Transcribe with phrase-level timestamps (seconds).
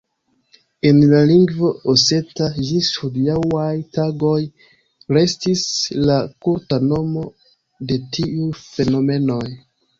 [0.91, 3.67] En la lingvo oseta ĝis hodiaŭaj
[3.99, 4.41] tagoj
[5.19, 5.69] restis
[6.09, 7.31] la kulta nomo
[7.93, 9.43] de tiuj fenomenoj.